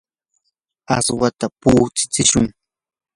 aswata 0.95 1.47
puqutsishun. 1.59 2.47